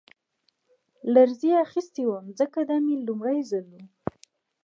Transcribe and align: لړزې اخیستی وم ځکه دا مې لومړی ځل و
لړزې 1.13 1.51
اخیستی 1.65 2.03
وم 2.07 2.25
ځکه 2.39 2.59
دا 2.69 2.77
مې 2.85 2.95
لومړی 3.07 3.39
ځل 3.49 3.65
و 3.71 3.73